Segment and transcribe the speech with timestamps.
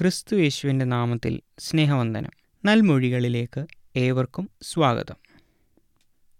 [0.00, 2.30] ക്രിസ്തു യേശുവിന്റെ നാമത്തിൽ സ്നേഹവന്ദനം.
[2.64, 5.14] നൽമൊഴികളിലേക്ക് ഏവർക്കും സ്വാഗതം.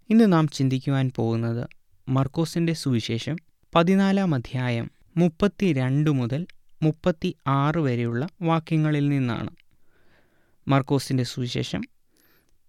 [0.09, 1.67] ഇന്ന് നാം ചിന്തിക്കുവാൻ പോകുന്നത്
[2.09, 3.35] മർക്കോസിന്റെ സുവിശേഷം
[3.75, 6.47] പതിനാലാം അധ്യായം മുപ്പത്തി രണ്ട് മുതൽ
[6.81, 9.49] മുപ്പത്തി ആറ് വരെയുള്ള വാക്യങ്ങളിൽ നിന്നാണ്.
[10.67, 11.81] മർക്കോസിന്റെ സുവിശേഷം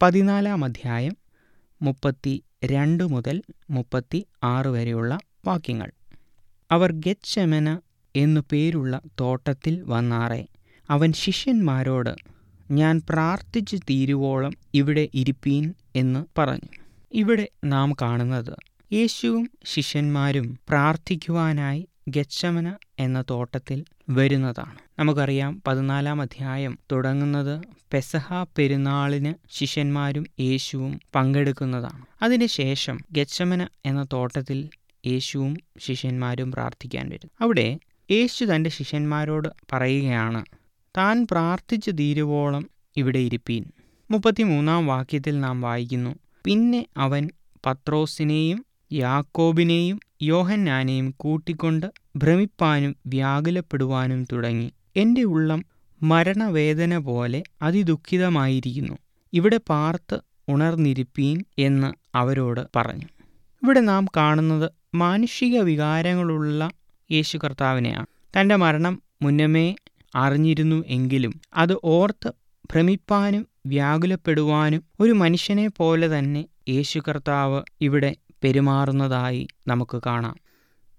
[0.03, 1.17] പതിനാലാം അധ്യായം
[1.83, 5.93] മുപ്പത്തി രണ്ട് മുതൽ മുപ്പത്തി ആറ് വരെയുള്ള വാക്യങ്ങൾ.
[6.71, 7.81] അവർ ഗെച്ചമന
[8.17, 10.47] എന്നു പേരുള്ള തോട്ടത്തിൽ വന്നാറെ.
[10.91, 12.15] അവൻ ശിഷ്യന്മാരോട്
[12.71, 16.69] ഞാൻ പ്രാർത്ഥിച്ചു തീരുവോളം ഇവിടെ ഇരിപ്പീൻ എന്ന് പറഞ്ഞു.
[17.13, 18.53] ഇവിടെ നാം കാണുന്നത്
[18.93, 24.79] യേശുവും ശിഷ്യന്മാരും പ്രാർത്ഥിക്കുവാനായി ഗച്ഛമന എന്ന തോട്ടത്തിൽ വരുന്നതാണ്.
[24.99, 27.61] നമുക്കറിയാം പതിനാലാം അധ്യായം തുടങ്ങുന്നത്
[27.93, 32.07] പെസഹ പെരുന്നാളിന് ശിഷ്യന്മാരും യേശുവും പങ്കെടുക്കുന്നതാണ്.
[32.23, 34.69] അതിനുശേഷം ഗച്ഛമന എന്ന തോട്ടത്തിൽ
[35.07, 37.31] യേശുവും ശിഷ്യന്മാരും പ്രാർത്ഥിക്കാൻ വരും.
[37.41, 37.79] അവിടെ
[38.11, 40.45] യേശു തന്റെ ശിഷ്യന്മാരോട് പറയുകയാണ്
[40.97, 43.65] താൻ പ്രാർത്ഥിച്ചു തീരുവോളം ഇവിടെ ഇരിപ്പീൻ.
[44.11, 46.15] മുപ്പത്തിമൂന്നാം വാക്യത്തിൽ നാം വായിക്കുന്നു.
[46.45, 47.29] പിന്നെ അവൻ
[47.67, 54.73] പത്രോസിനെയും യാക്കോബിനെയും യോഹന്നാനെയും കൂട്ടിക്കൊണ്ട് ഭ്രമിപ്പാനും വ്യാകുലപ്പെടുവാനും തുടങ്ങി.
[54.97, 55.65] എന്റെ ഉള്ളം
[56.03, 58.99] മരണവേദന പോലെ അതിദുഃഖിതമായിരിക്കുന്നു.
[59.33, 63.07] ഇവിടെ പാർത്ത് ഉണർന്നിരിപ്പീൻ എന്ന് അവരോട് പറഞ്ഞു.
[63.63, 66.71] ഇവിടെ നാം കാണുന്നത് മാനുഷിക വികാരങ്ങളുള്ള
[67.13, 68.07] യേശു കർത്താവിനെയാണ്
[68.41, 69.75] തന്റെ മരണം മുന്നമേ
[70.15, 72.33] അറിഞ്ഞിരുന്നു എങ്കിലും അത് ഓർത്ത്
[72.73, 80.37] ഭ്രമിപ്പാനും വ്യാകുലപ്പെടുവാനും ഒരു മനുഷ്യനെ പോലെ തന്നെ യേശു കർത്താവ് ഇവിടെ പെരുമാറുന്നതായി നമുക്ക് കാണാം.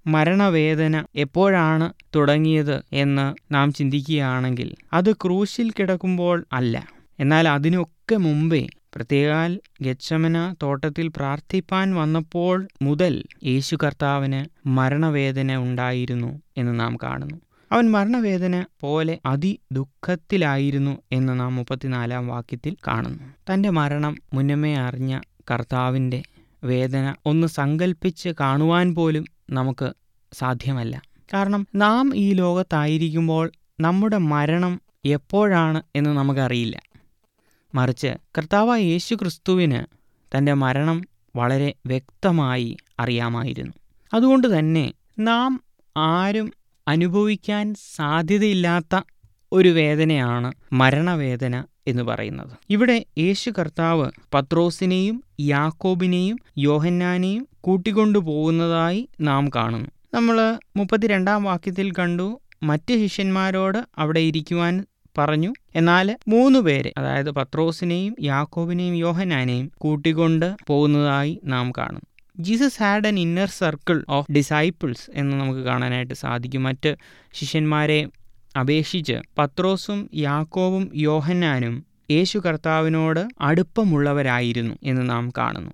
[0.07, 6.87] മരണവേദന എപ്പോഴാണ് തുടങ്ങിയത് എന്ന് നാം ചിന്തിക്കുകയാണെങ്കിൽ അത് ക്രൂശിൽ കിടക്കുമ്പോൾ അല്ല.
[7.19, 16.97] എന്നാൽ അതിനൊക്കെ മുമ്പേ പ്രത്യേകാൽ ഗച്ഛമന തോട്ടത്തിൽ പ്രാർത്ഥിപ്പാൻ വന്നപ്പോൾ മുതൽ യേശു കർത്താവിന് മരണവേദന ഉണ്ടായിരുന്നു എന്ന് നാം
[17.03, 17.46] കാണുന്നു.
[17.71, 23.53] അവൻ മരണവേദന പോലെ അതിദുഃഖത്തിലായിരുന്നു എന്ന് നാം മുപ്പത്തിനാലാം വാക്യത്തിൽ കാണുന്നു.
[23.53, 25.19] തന്റെ മരണം മുന്നമേ അറിഞ്ഞ
[25.51, 26.23] കർത്താവിന്റെ
[26.63, 29.93] വേദന ഒന്ന് സങ്കല്പിച്ച് കാണുവാൻ പോലും നമുക്ക്
[30.33, 31.01] സാധ്യമല്ല.
[31.33, 36.81] കാരണം നാം ഈ ലോകത്തായിരിക്കുമ്പോൾ നമ്മുടെ മരണം എപ്പോഴാണ് എന്ന് നമുക്കറിയില്ല.
[37.75, 39.83] മറിച്ച് കർത്താവായ യേശു ക്രിസ്തുവിന്
[40.37, 41.01] തന്റെ മരണം
[41.35, 43.73] വളരെ വ്യക്തമായി അറിയാമായിരുന്നു.
[44.13, 45.63] അതുകൊണ്ട് തന്നെ നാം
[45.97, 46.51] ആരും
[46.87, 49.01] അനുഭവിക്കാൻ സാധ്യതയില്ലാത്ത
[49.53, 52.57] ഒരു വേദനയാണ് മരണവേദന എന്ന് പറയുന്നത്.
[52.69, 59.89] ഇവിടെ യേശു കർത്താവ് പത്രോസിനെയും യാക്കോബിനെയും യോഹന്നാനെയും കൂട്ടിക്കൊണ്ടു പോകുന്നതായി നാം കാണുന്നു.
[60.13, 64.85] നമ്മൾ മുപ്പത്തിരണ്ടാം വാക്യത്തിൽ കണ്ടു മറ്റ് ശിഷ്യന്മാരോട് അവിടെ ഇരിക്കുവാൻ
[65.17, 65.53] പറഞ്ഞു.
[65.75, 73.49] എന്നാൽ മൂന്ന് പേരെ അതായത് പത്രോസിനെയും യാക്കോബിനെയും യോഹനാനെയും കൂട്ടിക്കൊണ്ട് പോകുന്നതായി നാം കാണും Jesus had an inner
[73.49, 76.63] circle of disciples എന്ന് നമുക്ക് കാണാനായിട്ട് സാധിക്കും.
[76.63, 76.95] മറ്റ്
[77.33, 78.07] ശിഷ്യന്മാരെ
[78.59, 85.71] അപേക്ഷിച്ച് പത്രോസും യാക്കോവും യോഹന്നാനും യേശു കർത്താവിനോട് അടുപ്പമുള്ളവരായിരുന്നു എന്ന് നാം കാണുന്നു.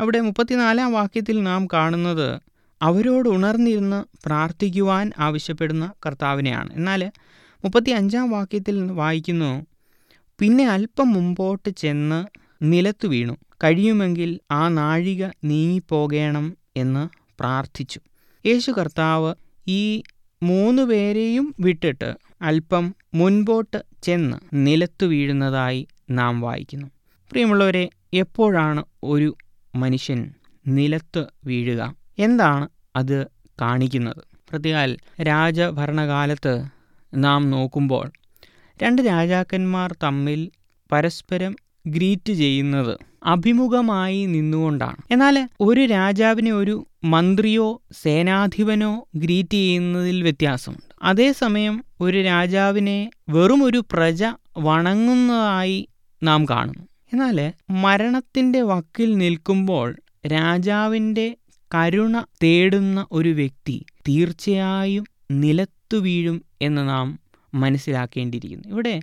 [0.00, 2.40] അവിടെ മുപ്പത്തിനാലാം വാക്യത്തിൽ നാം കാണുന്നത്
[2.82, 6.72] അവരോട് ഉണർന്നിരുന്ന് പ്രാർത്ഥിക്കുവാൻ ആവശ്യപ്പെടുന്ന കർത്താവിനെയാണ്.
[6.72, 7.12] എന്നാൽ
[7.64, 9.66] മുപ്പത്തി അഞ്ചാം വാക്യത്തിൽ വായിക്കുന്നു
[10.38, 12.26] പിന്നെ അല്പം മുമ്പോട്ട് ചെന്ന്
[12.62, 13.36] നിലത്തു വീണു.
[13.64, 17.08] കഴിയുമെങ്കിൽ ആ നാഴിക നീങ്ങിപ്പോകണം എന്ന്
[17.40, 18.00] പ്രാർത്ഥിച്ചു.
[18.46, 19.34] യേശു കർത്താവ്
[19.68, 20.02] ഈ
[20.42, 26.86] മൂന്ന് പേരെയും വിട്ടിട്ട് അല്പം മുൻപോട്ട് ചെന്ന് നിലത്തു വീഴുന്നതായി നാം വായിക്കുന്നു.
[27.30, 29.36] പ്രിയമുള്ളവരെ എപ്പോഴാണ് ഒരു
[29.74, 30.30] മനുഷ്യൻ
[30.66, 31.94] നിലത്ത് വീഴുക?
[32.18, 33.26] എന്താണ് അത്
[33.60, 34.22] കാണിക്കുന്നത്?
[34.50, 36.64] പ്രതികാൽ രാജഭരണകാലത്ത്
[37.14, 38.12] നാം നോക്കുമ്പോൾ
[38.82, 40.50] രണ്ട് രാജാക്കന്മാർ തമ്മിൽ
[40.92, 44.96] പരസ്പരം ഗ്രീറ്റ് ചെയ്യുന്നത് അഭിമുഖമായി നിന്നുകൊണ്ടാണ്.
[45.10, 50.94] എന്നാൽ ഒരു രാജാവിനെ ഒരു മന്ത്രിയോ സേനാധിപനോ ഗ്രീറ്റ് ചെയ്യുന്നതിൽ വ്യത്യാസമുണ്ട്.
[51.02, 54.24] അതേസമയം ഒരു രാജാവിനെ വെറും ഒരു പ്രജ
[54.58, 55.88] വണങ്ങുന്നതായി
[56.22, 56.88] നാം കാണുന്നു.
[57.12, 59.96] എന്നാൽ മരണത്തിന്റെ വക്കിൽ നിൽക്കുമ്പോൾ
[60.26, 61.36] രാജാവിന്റെ
[61.74, 67.18] കരുണ തേടുന്ന ഒരു വ്യക്തി തീർച്ചയായും നിലത്തു വീഴും എന്ന് നാം
[67.54, 68.68] മനസ്സിലാക്കേണ്ടിയിരിക്കുന്നു.
[68.68, 69.00] ഇവിടെ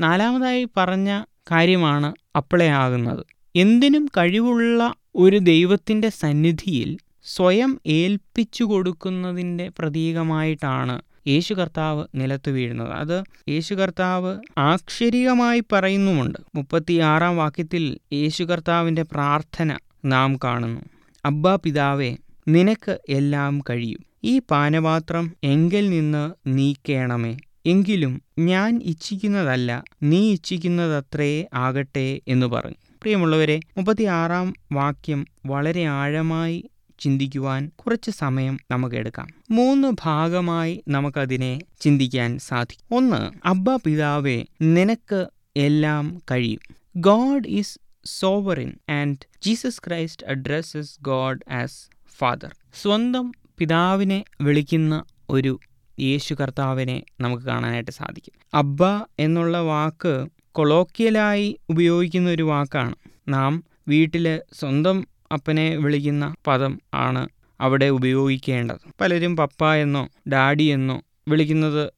[0.00, 3.26] നാലാമതായി പറഞ്ഞ കാര്യമാണ് അപ്ലൈ ആകുന്നത്.
[3.56, 12.88] എന്തിനും കഴിവുള്ള ഒരു ദൈവത്തിന്റെ സന്നിധിയിൽ സ്വയം ഏൽപ്പിച്ചു കൊടുക്കുന്നതിന്റെ പ്രതീകമായിട്ടാണ് യേശു കർത്താവ് നിലത്ത് വീഴുന്നത്.
[12.88, 16.38] അത് യേശു കർത്താവ് ആക്ഷരികമായി പറയുന്നുമുണ്ട്.
[16.54, 20.80] മുപ്പത്തിയാറാം വാക്യത്തിൽ യേശു കർത്താവിന്റെ പ്രാർത്ഥന നാം കാണുന്നു.
[21.24, 22.16] അബ്ബാ പിതാവേ
[22.48, 23.98] നിനക്ക് എല്ലാം കഴിയും.
[24.24, 27.36] ഈ പാനപാത്രം എങ്കിൽ നിന്ന് നീക്കേണമേ.
[27.66, 32.89] എങ്കിലും ഞാൻ ഇച്ഛിക്കുന്നതല്ല നീ ഇച്ഛിക്കുന്നതത്രേ ആകട്ടെ എന്ന് പറഞ്ഞു.
[33.02, 39.28] പ്രിയമുള്ളവരെ മുപ്പത്തിയാറാം വാക്യം വളരെ ആഴമായി ചിന്തിക്കുവാൻ കുറച്ച് സമയം നമുക്ക് എടുക്കാം.
[39.50, 42.96] മൂന്ന് ഭാഗമായി നമുക്കതിനെ ചിന്തിക്കാൻ സാധിക്കും.
[42.96, 45.26] ഒന്ന് അബ്ബ പിതാവേ നിനക്ക്
[45.56, 46.60] എല്ലാം കഴിയും.
[46.96, 51.88] God is sovereign and Jesus Christ addresses God as
[52.18, 52.54] father.
[52.82, 55.60] സ്വന്തം പിതാവിനെ വിളിക്കുന്ന ഒരു
[56.00, 58.32] യേശു കർത്താവിനെ നമുക്ക് കാണാനായിട്ട് സാധിക്കും.
[58.54, 58.84] അബ്ബ
[59.18, 62.94] എന്നുള്ള വാക്ക് കൊളോക്കിയലായി ഉപയോഗിക്കുന്ന ഒരു വാക്കാണ്.
[63.28, 67.28] നാം വീട്ടിൽ സ്വന്തം അപ്പനെ വിളിക്കുന്ന പദം ആണ്
[67.60, 68.78] അവിടെ ഉപയോഗിക്കേണ്ടത്.
[69.00, 71.92] പലരും പപ്പ എന്നോ ഡാഡി എന്നോ വിളിക്കുന്നത്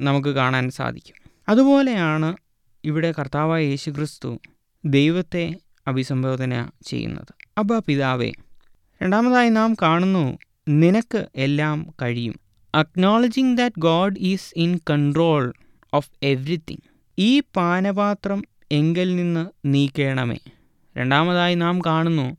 [0.00, 1.14] നമുക്ക് കാണാൻ സാധിക്കും.
[1.48, 2.36] അതുപോലെയാണ്
[2.84, 4.40] ഇവിടെ കർത്താവായ യേശു ക്രിസ്തു
[4.84, 5.54] ദൈവത്തെ
[5.86, 7.34] അഭിസംബോധന ചെയ്യുന്നത്.
[7.58, 8.32] അബ്ബ പിതാവേ
[9.02, 10.38] രണ്ടാമതായി നാം കാണുന്നു
[10.68, 12.34] നിനക്ക് എല്ലാം കഴിയും.
[12.74, 15.52] Acknowledging that God is in control
[15.94, 16.85] of everything
[17.18, 20.36] ഈ പാനപാത്രം എങ്കിൽ നിന്ന് നീക്കേണമേ.
[20.96, 22.36] രണ്ടാമതായി നാം കാണുന്നു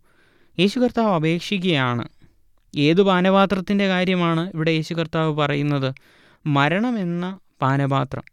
[0.59, 2.09] യേശു കർത്താവ് അപേക്ഷിക്കുകയാണ്.
[2.77, 5.93] ഏതു പാനപാത്രത്തിന്റെ കാര്യമാണ് ഇവിടെ യേശു കർത്താവ് പറയുന്നത്?
[6.45, 8.23] മരണമെന്ന പാനപാത്രം.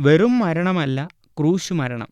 [0.00, 2.08] വെറും മരണമല്ല ക്രൂശ് മരണം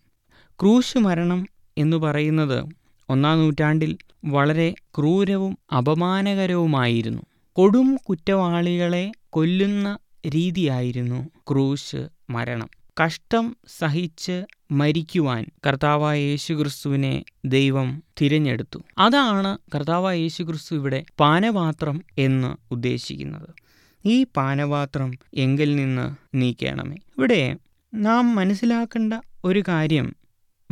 [0.61, 1.47] ക്രൂശ് മരണം
[1.79, 2.65] എന്ന് പറയുന്നത്
[3.09, 7.23] ഒന്നാം നൂറ്റാണ്ടിൽ വളരെ ക്രൂരവും അപമാനകരവുമായിരുന്നു.
[7.53, 12.69] കൊടും കുറ്റവാളികളെ കൊല്ലുന്ന രീതിയായിരുന്നു ക്രൂശ് മരണം.
[13.05, 18.79] കഷ്ടം സഹിച്ച് മരിക്കുവാൻ കർത്താവായ യേശുക്രിസ്തുവിനെ ദൈവം തിരഞ്ഞെടുത്തു.
[18.99, 23.49] അതാണ് കർത്താവായ യേശുക്രിസ്തു ഇവിടെ പാനപാത്രം എന്ന് ഉദ്ദേശിക്കുന്നത്.
[24.05, 26.97] ഈ പാനപാത്രം എങ്കിൽ നിന്ന് നീക്കണമേ.
[27.19, 27.57] ഇവിടെ
[27.95, 30.17] നാം മനസ്സിലാക്കേണ്ട ഒരു കാര്യം.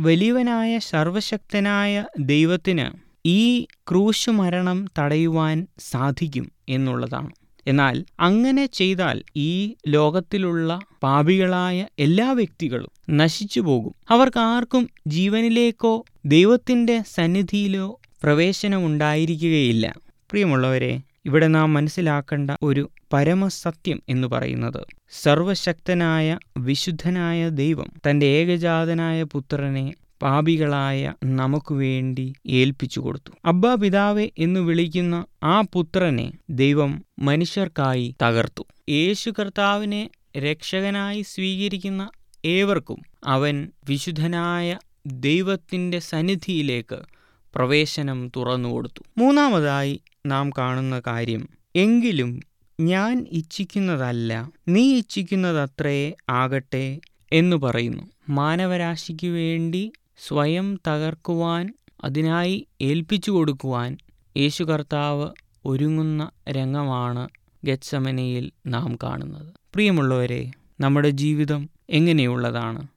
[0.01, 7.29] വലിയവനായ സർവശക്തനായ ദൈവത്തിന് ഈ ക്രൂശ് മരണം തടയുവാൻ സാധിക്കും എന്നുള്ളതാണ്.
[7.67, 13.93] എന്നാൽ അങ്ങനെ ചെയ്താൽ ഈ ലോകത്തിലുള്ള പാപികളായ എല്ലാ വ്യക്തികളും നശിച്ചു പോകും.
[14.09, 15.93] അവർക്ക് ആർക്കും ജീവനിലേക്കോ
[16.25, 19.93] ദൈവത്തിന്റെ സന്നിധിയിലോ പ്രവേശനമുണ്ടായിരിക്കുകയില്ല.
[20.31, 24.81] പ്രിയമുള്ളവരെ ഇവിടെ നാം മനസ്സിലാക്കേണ്ട ഒരു പരമസത്യം എന്ന് പറയുന്നത്
[25.23, 26.27] സർവശക്തനായ
[26.57, 33.31] വിശുദ്ധനായ ദൈവം തന്റെ ഏകജാതനായ പുത്രനെ പാപികളായ നമുക്ക് വേണ്ടി ഏൽപ്പിച്ചു കൊടുത്തു.
[33.45, 38.65] അബ്ബ പിതാവെ എന്ന് വിളിക്കുന്ന ആ പുത്രനെ ദൈവം മനുഷ്യർക്കായി തകർത്തു.
[38.89, 42.09] യേശു കർത്താവിനെ രക്ഷകനായി സ്വീകരിക്കുന്ന
[42.45, 46.99] ഏവർക്കും അവൻ വിശുദ്ധനായ ദൈവത്തിന്റെ സന്നിധിയിലേക്ക്
[47.55, 49.03] പ്രവേശനം തുറന്നു കൊടുത്തു.
[49.17, 52.39] മൂന്നാമതായി നാം കാണുന്ന കാര്യം എങ്കിലും
[52.79, 56.99] ഞാൻ ഇച്ഛിക്കുന്നതല്ല നീ ഇച്ഛിക്കുന്നതത്രേ ആകട്ടെ
[57.33, 58.03] എന്ന് പറയുന്നു.
[58.29, 61.73] മാനവരാശിക്ക് വേണ്ടി സ്വയം തകർക്കുവാൻ
[62.03, 63.97] അതിനായി ഏൽപ്പിച്ചു കൊടുക്കുവാൻ
[64.37, 65.29] യേശു കർത്താവ്
[65.65, 67.29] ഒരുങ്ങുന്ന രംഗമാണ്
[67.63, 69.53] ഗച്ചമനയിൽ നാം കാണുന്നത്.
[69.73, 72.87] പ്രിയമുള്ളവരെ നമ്മുടെ ജീവിതം എങ്ങനെയുള്ളതാണ്?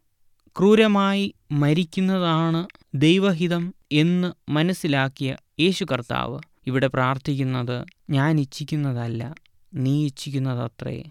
[0.58, 9.34] ക്രൂരമായി മരിക്കുന്നതാണ് ദൈവഹിതം എന്ന് മനസ്സിലാക്കിയ യേശു കർത്താവ് ഇവിടെ പ്രാർത്ഥിക്കുന്നത് ഞാൻ ഇച്ഛിക്കുന്നതല്ല
[9.74, 11.04] നീ ഇച്ഛിക്കുന്നതത്രേ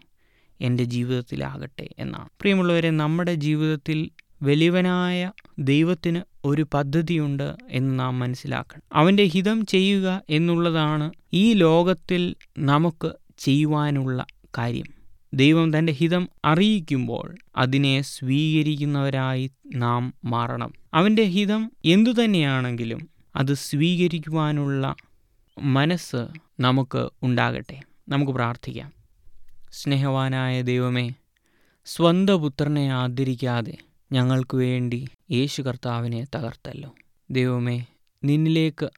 [0.62, 2.30] എന്റെ ജീവിതത്തിലാകട്ടെ എന്നാണ്.
[2.42, 4.10] പ്രിയമുള്ളവരെ നമ്മുടെ ജീവിതത്തിൽ
[4.44, 8.82] വലിയവനായ ദൈവത്തിന് ഒരു പദ്ധതിയുണ്ട് എന്ന് നാം മനസ്സിലാക്കണം.
[8.94, 14.26] അവന്റെ ഹിതം ചെയ്യുക എന്നുള്ളതാണ് ഈ ലോകത്തിൽ നമുക്ക് ചെയ്യുവാനുള്ള
[14.58, 14.86] കാര്യം.
[15.34, 20.74] ദൈവം തന്റെ ഹിതം അറിയിക്കുമ്പോൾ അതിനെ സ്വീകരിക്കുന്നവരായി നാം മാറണം.
[20.94, 24.96] അവന്റെ ഹിതം എന്തുതന്നെയാണെങ്കിലും അത് സ്വീകരിക്കുവാനുള്ള
[25.60, 26.28] മനസ്സ്
[26.60, 27.82] നമുക്ക് ഉണ്ടാകട്ടെ.
[28.10, 28.94] നമുക്ക് പ്രാർത്ഥിക്കാം.
[29.72, 31.12] സ്നേഹവാനായ ദൈവമേ
[31.86, 33.78] സ്വന്തപുത്രനെ ആദരിക്കാതെ
[34.12, 36.96] ഞങ്ങൾക്ക് വേണ്ടി യേശു കർത്താവിനെ തകർത്തല്ലോ.
[37.32, 37.86] ദൈവമേ
[38.24, 38.90] നിന്നിലേക്ക്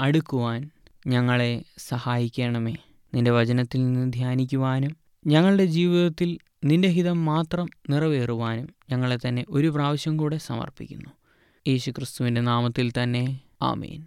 [0.00, 0.70] അടുക്കുവാൻ
[1.06, 2.76] ഞങ്ങളെ സഹായിക്കണമേ.
[3.14, 10.38] നിന്റെ വചനത്തിൽ നിന്ന് ധ്യാനിക്കുവാനും ഞങ്ങളുടെ ജീവിതത്തിൽ നിന്റെ ഹിതം മാത്രം നിറവേറുവാനും ഞങ്ങളെ തന്നെ ഒരു പ്രാവശ്യം കൂടെ
[10.38, 11.10] സമർപ്പിക്കുന്നു.
[11.68, 14.04] യേശു ക്രിസ്തുവിന്റെ നാമത്തിൽ തന്നെ ആമീൻ.